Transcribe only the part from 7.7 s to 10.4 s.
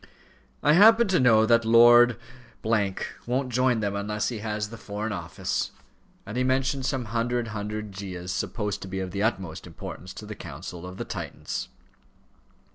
Gyas supposed to be of the utmost importance to the